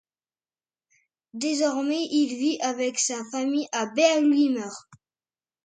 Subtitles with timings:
[1.35, 4.65] Désormais, il vit avec sa famille à Bernwiller.